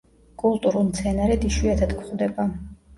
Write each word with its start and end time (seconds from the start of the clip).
კულტურულ 0.43 0.89
მცენარედ 0.89 1.47
იშვიათად 1.53 1.97
გვხვდება. 2.03 2.53